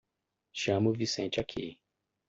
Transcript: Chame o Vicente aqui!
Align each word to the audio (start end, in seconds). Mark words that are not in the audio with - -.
Chame 0.53 0.87
o 0.87 0.93
Vicente 0.93 1.39
aqui! 1.39 1.77